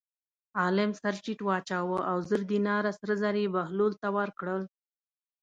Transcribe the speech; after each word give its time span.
عالم 0.59 0.91
سر 1.01 1.13
ټیټ 1.23 1.39
واچاوه 1.45 1.99
او 2.09 2.17
زر 2.29 2.41
دیناره 2.51 2.91
سره 2.99 3.13
زر 3.21 3.35
یې 3.41 3.47
بهلول 3.55 3.93
ته 4.01 4.07
ورکړل. 4.17 4.61